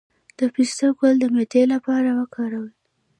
[0.37, 2.71] د پسته ګل د معدې لپاره وکاروئ